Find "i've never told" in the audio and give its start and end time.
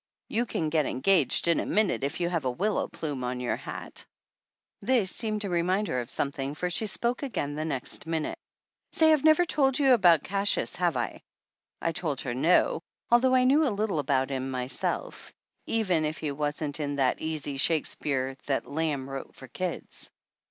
9.13-9.77